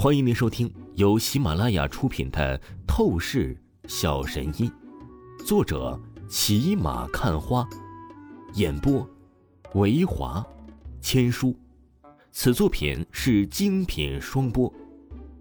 [0.00, 2.56] 欢迎您收听由喜马拉雅出品的
[2.86, 4.70] 《透视小神医》，
[5.44, 7.68] 作者骑马看花，
[8.54, 9.04] 演播
[9.74, 10.46] 维华
[11.00, 11.52] 千书。
[12.30, 14.72] 此作品是精品双播。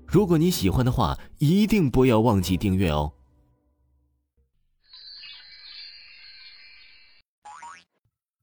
[0.07, 3.13] 如果你喜欢的话，一定不要忘记订阅哦。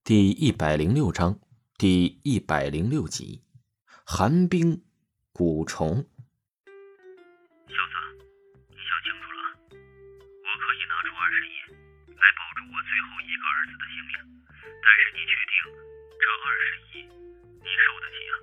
[0.05, 1.41] 第一百零六章，
[1.77, 3.43] 第一百零六集，
[4.05, 4.81] 寒冰。
[5.35, 7.97] 蛊虫，小子，
[8.71, 9.39] 你想清楚了？
[9.67, 11.59] 我可以拿出二十亿
[12.15, 14.15] 来保住我最后一个儿子的性命，
[14.81, 15.59] 但是你确定
[16.23, 17.03] 这二十亿
[17.59, 18.39] 你受得起啊？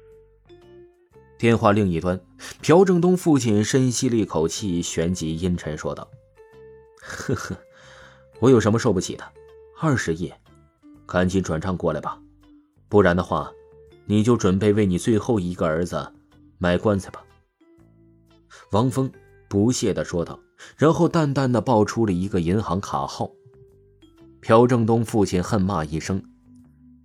[1.39, 2.20] 电话另一端，
[2.62, 6.12] 朴正东父亲深吸了一口气，旋即阴沉说道
[7.01, 7.57] ：“呵呵，
[8.41, 9.31] 我有什么受不起的？
[9.79, 10.34] 二十亿，
[11.07, 12.20] 赶紧转账过来吧，
[12.89, 13.49] 不然的话，
[14.03, 16.13] 你就准备为你最后一个儿子。”
[16.61, 17.23] 买棺材吧，
[18.71, 19.11] 王峰
[19.49, 20.39] 不屑的说道，
[20.77, 23.31] 然后淡淡的报出了一个银行卡号。
[24.41, 26.23] 朴正东父亲恨骂一声：“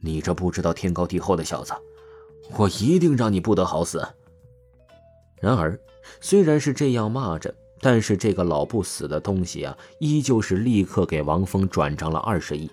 [0.02, 1.72] 你这不知道天高地厚的小子，
[2.58, 4.06] 我一定让你不得好死！”
[5.40, 5.80] 然而，
[6.20, 12.70] 虽然是这样骂着，但是这个老不死的东西啊，依旧是立刻给王峰转账了二十亿。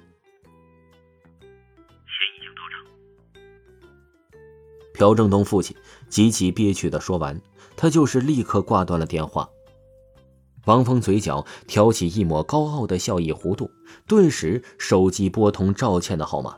[5.03, 5.75] 朴正东父亲
[6.07, 7.37] 极其憋屈的说完，
[7.75, 9.49] 他就是立刻挂断了电话。
[10.63, 13.69] 王峰嘴角挑起一抹高傲的笑意弧度，
[14.07, 16.57] 顿时手机拨通赵倩的号码：“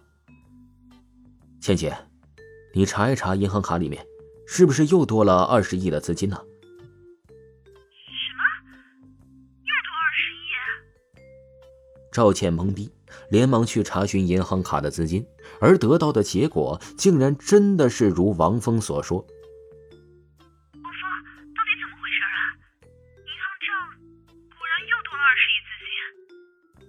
[1.59, 1.97] 倩姐，
[2.75, 4.05] 你查一查银行卡里面，
[4.45, 6.35] 是不是又多了二十亿的资金呢
[7.25, 8.43] ？”“什么？
[9.63, 10.45] 又多二十亿？”
[12.13, 12.91] 赵倩懵逼。
[13.29, 15.25] 连忙去查询银行卡的资金，
[15.59, 19.17] 而得到的结果竟然真的是如王峰所说。
[19.17, 19.25] 王
[20.83, 21.01] 峰，
[21.53, 22.37] 到底怎么回事啊？
[23.25, 23.67] 银行账
[24.49, 26.85] 果然又多了二十亿资金。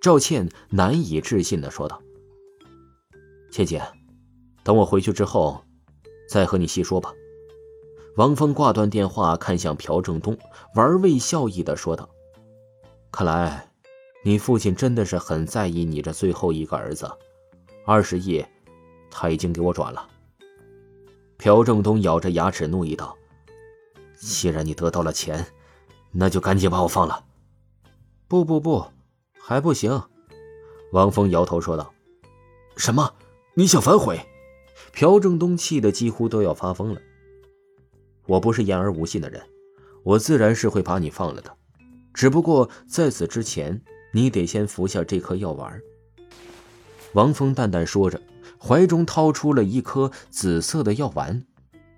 [0.00, 2.02] 赵倩难以置信的说道
[3.50, 3.82] ：“倩姐，
[4.62, 5.64] 等我回去之后，
[6.28, 7.12] 再和你细说吧。”
[8.16, 10.36] 王峰挂断电话，看向朴正东，
[10.74, 12.10] 玩味笑意的说道
[13.10, 13.68] ：“看来……”
[14.24, 17.10] 你父亲真的是很在意你这最后一个儿子，
[17.84, 18.44] 二十亿，
[19.10, 20.08] 他已经给我转了。
[21.38, 23.16] 朴正东咬着牙齿怒意道
[24.14, 25.44] ：“既然你得到了钱，
[26.12, 27.24] 那就赶紧把我放了。”
[28.28, 28.86] 不不不，
[29.40, 30.00] 还不行。
[30.92, 31.92] 王峰摇头说道
[32.78, 33.14] ：“什么？
[33.54, 34.20] 你想反悔？”
[34.94, 37.00] 朴正东气得几乎都要发疯了。
[38.26, 39.42] 我不是言而无信的人，
[40.04, 41.56] 我自然是会把你放了的，
[42.14, 43.82] 只不过在此之前。
[44.12, 45.80] 你得先服下这颗药丸。”
[47.14, 48.20] 王峰淡淡说着，
[48.58, 51.44] 怀中掏出了一颗紫色的药丸，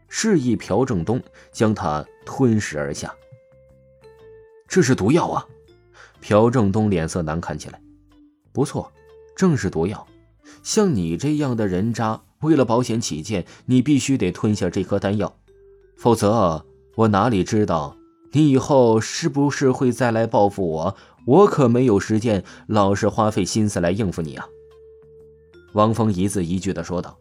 [0.08, 1.22] 示意朴正东
[1.52, 3.14] 将它吞噬而下。
[4.66, 5.46] 这是毒药啊！
[6.20, 7.80] 朴正东脸色难看起来。
[8.52, 8.90] 不错，
[9.36, 10.06] 正是毒药。
[10.62, 15.36] 像你这样的人渣，为了保险起见，你必须得吞下这颗丹药，
[15.96, 16.64] 否则
[16.96, 17.96] 我哪里知道
[18.34, 20.96] 你以后是不是会再来报复我？
[21.26, 24.46] 我可没有时间老是花费心思来应付你啊。”
[25.72, 27.16] 王峰一字一句的说道。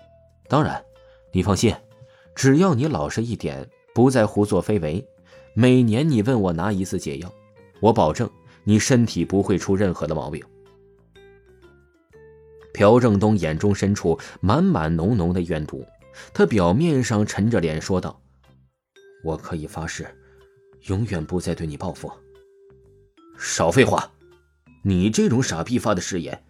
[0.48, 0.84] “当然，
[1.32, 1.74] 你放心，
[2.34, 5.02] 只要你老实一点，不再胡作非为，
[5.54, 7.32] 每年你问我拿一次解药，
[7.80, 8.28] 我保证
[8.64, 10.44] 你身体不会出任何的毛病。”
[12.74, 15.84] 朴正东眼中深处满满浓浓的怨毒，
[16.32, 18.20] 他表面上沉着脸说道
[19.24, 20.06] ：“我可以发誓，
[20.86, 22.10] 永远不再对你报复。”
[23.38, 24.10] 少废话！
[24.82, 26.44] 你这种傻逼发的誓言，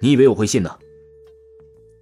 [0.00, 0.70] 你以为我会信呢？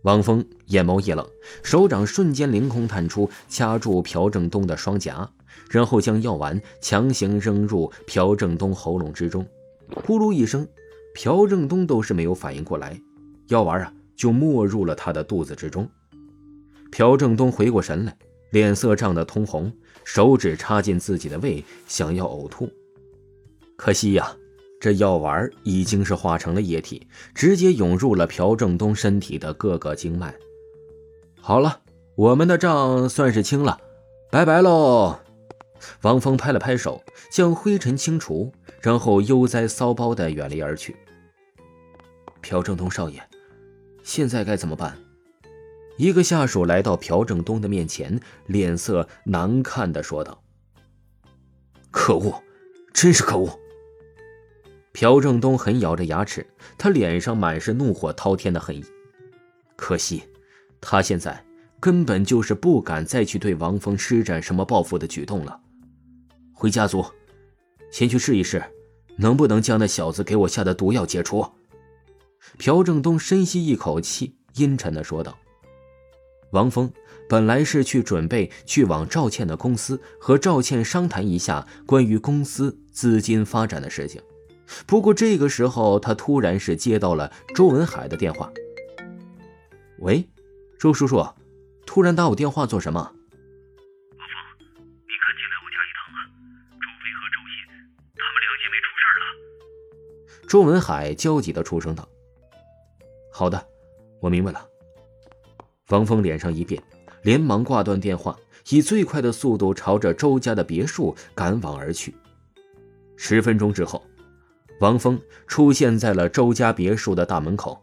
[0.02, 1.26] 王峰眼眸一冷，
[1.62, 5.28] 手掌瞬间凌空探出，掐住朴正东的双颊，
[5.70, 9.46] 然后将药丸强行扔入朴正东喉咙之中。
[9.94, 10.66] 呼噜一声，
[11.14, 13.00] 朴正东都是没有反应过来，
[13.48, 15.88] 药丸啊就没入了他的肚子之中。
[16.90, 18.16] 朴正东回过神来，
[18.50, 19.72] 脸色涨得通红，
[20.04, 22.70] 手指插进自己的胃，想要呕吐。
[23.76, 24.37] 可惜呀，
[24.81, 30.34] 这药丸已经是化成了液体，直接涌入了朴正东身体的各个经脉。
[31.40, 31.81] 好了，
[32.17, 33.78] 我们的账算是清了，
[34.31, 35.19] 拜拜喽！
[36.02, 40.96] 王峰拍了拍手，将灰尘清除，然后悠哉骚包的远离而去。
[42.40, 43.22] 朴正东少爷，
[44.02, 44.99] 现在该怎么办？
[45.98, 50.40] 一个下属来到朴正东的面前，脸色难看的说道
[51.90, 52.40] ：“可恶，
[52.94, 53.58] 真是可恶！”
[54.94, 56.46] 朴正东狠咬着牙齿，
[56.78, 58.84] 他脸上满是怒火滔天的恨意。
[59.74, 60.22] 可惜，
[60.80, 61.44] 他现在
[61.80, 65.60] 根本就是不敢再去对王峰施展什么报复的举动了。
[66.52, 67.04] 回家族，
[67.90, 68.62] 先去试一试，
[69.16, 71.44] 能不能将那小子给我下的毒药解除。
[72.56, 75.36] 朴正东深吸一口气，阴沉的说道
[76.52, 76.90] ：“王峰
[77.28, 84.22] 本来是去准备去往赵倩的公司和赵倩商谈一下关于公司资金发展的事情，
[84.86, 88.50] 不过这个时候他突然是接到了周文海的电话。
[89.98, 90.26] 喂，
[90.78, 91.26] 周叔叔，
[91.84, 93.16] 突然打我电话做什么？”王峰，
[94.78, 96.18] 你赶紧来我家一趟啊！
[96.80, 97.52] 周飞和周鑫
[98.16, 100.48] 他们两姐妹出事了。
[100.48, 102.08] 周文海焦急的出声道。
[103.30, 103.66] 好的，
[104.20, 104.66] 我明白了。
[105.90, 106.82] 王峰脸上一变，
[107.23, 108.37] 连忙挂断电话，
[108.70, 112.14] 以最快的速度朝着周家的别墅赶往而去。
[113.17, 114.02] 十分钟之后，
[114.81, 117.82] 王峰出现在了周家别墅的大门口。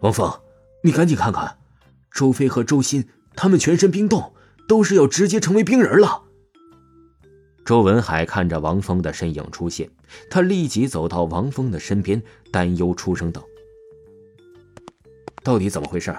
[0.00, 0.32] 王峰，
[0.82, 1.58] 你赶紧看看，
[2.12, 4.32] 周飞和周鑫他们全身冰冻，
[4.68, 6.22] 都是要直接成为冰人了。
[7.64, 9.90] 周文海看着王峰的身影出现，
[10.30, 13.44] 他立即走到王峰的身边，担忧出声道。
[15.42, 16.14] 到底怎么回事？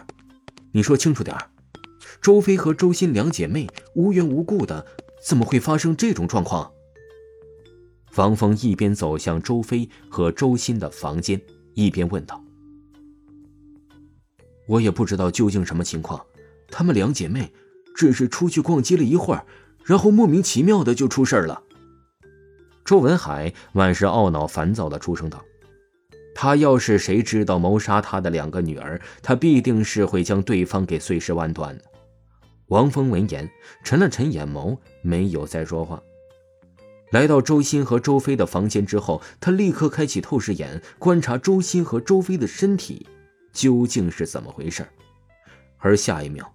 [0.74, 1.36] 你说清楚点
[2.22, 4.86] 周飞和周鑫两姐妹无缘无故的，
[5.26, 6.72] 怎么会发生这种状况？
[8.16, 11.42] 王峰一边走向周飞和周鑫的房间，
[11.74, 12.44] 一边问道
[14.68, 16.24] ：“我也不知道究竟什么情况，
[16.70, 17.52] 她们两姐妹
[17.96, 19.46] 只是出去逛街了一会儿，
[19.84, 21.64] 然后莫名其妙的就出事了。”
[22.86, 25.44] 周文海满是懊恼、烦躁的出声道。
[26.42, 31.84] 他要是谁知道谋杀他的两个女儿，他必定是会将对方给碎尸万段的。
[32.70, 33.48] 王峰闻言，
[33.84, 36.02] 沉了沉眼眸，没有再说话。
[37.12, 43.06] 来到周鑫和周飞的房间之后，他立刻开启透视眼，观察周鑫和周飞的身体
[43.54, 44.84] 究竟是怎么回事。
[45.78, 46.52] 而下一秒，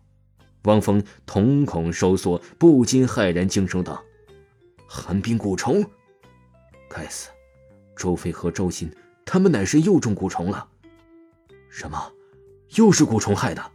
[0.64, 4.02] 王峰瞳孔收缩，不禁骇然惊声道
[4.88, 5.84] ：“寒冰蛊虫！
[6.90, 7.28] 该死，
[7.94, 8.90] 周飞和周鑫！”
[9.26, 10.67] 他们乃是又中蛊虫了，
[11.69, 12.12] 什么？
[12.76, 13.73] 又是蛊虫害的？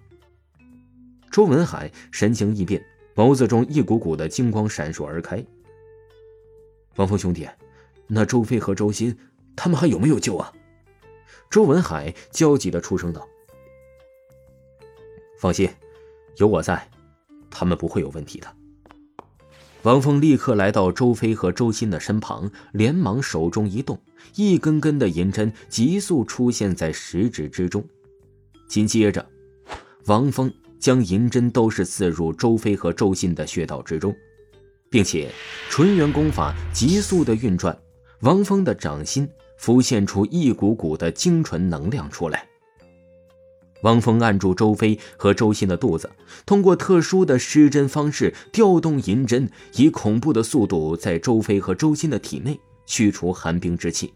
[1.30, 2.84] 周文海神情一变，
[3.16, 5.46] 眸子中一股股的金光闪烁而开。
[6.96, 7.48] 王峰兄弟，
[8.08, 9.16] 那周飞和周鑫，
[9.56, 10.52] 他们还有没有救啊？
[11.50, 13.28] 周文海焦急的出声道
[15.38, 15.70] ：“放心，
[16.38, 16.90] 有我在，
[17.50, 18.56] 他们不会有问题的。”
[19.84, 24.00] 王峰立刻来到周飞和周鑫的身旁，连忙手中一动，
[24.36, 27.84] 一根根的银针急速出现在食指之中。
[28.68, 29.28] 紧接着，
[30.06, 34.16] 王峰将银针都是刺入周飞和周鑫的穴道之中，
[34.90, 35.32] 并且
[35.70, 37.76] 纯元功法急速的运转，
[38.22, 42.48] 王峰的掌心浮现出一股股的精纯能量出来。
[43.82, 46.10] 王峰按住周飞和周鑫的肚子，
[46.46, 54.14] 通过特殊的施针方式调动银针，以恐怖的速度在周飞和周鑫的体内驱除寒冰之气。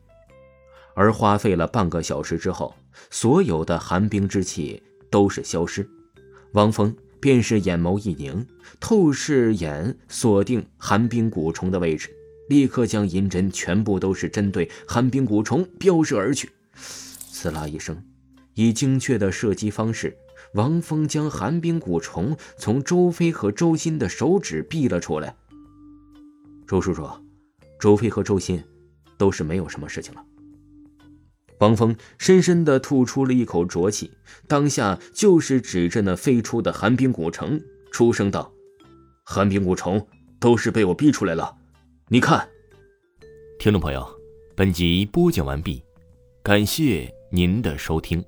[0.93, 2.73] 而花费了半个小时之后，
[3.09, 5.87] 所有的寒冰之气都是消失。
[6.53, 8.45] 王峰便是眼眸一凝，
[8.79, 12.09] 透视眼锁定寒冰蛊虫的位置，
[12.47, 16.49] 立刻将银针全部都是针对寒冰蛊虫飙射而去。
[16.75, 18.01] 刺啦一声。
[18.55, 20.17] 以精确的射击方式，
[20.53, 25.35] 王峰将寒冰蛊虫从周飞和周鑫的手指逼了出来。
[26.67, 27.07] 周叔叔，
[27.79, 28.63] 周飞和周鑫
[29.17, 30.25] 都是没有什么事情了。
[31.59, 34.11] 王峰深深的吐出了一口浊气，
[34.47, 38.51] 当下就是指着那飞出的寒冰蛊虫，出声道
[39.23, 40.05] ：“寒冰蛊虫
[40.39, 41.55] 都是被我逼出来了，
[42.09, 42.49] 你看。”
[43.57, 44.05] 听众朋友，
[44.53, 45.81] 本集播讲完毕，
[46.43, 48.23] 感谢您的收听。